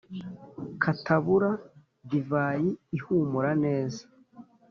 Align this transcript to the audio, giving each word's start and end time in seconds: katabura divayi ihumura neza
katabura 0.81 1.51
divayi 2.09 2.69
ihumura 2.97 3.51
neza 3.63 4.01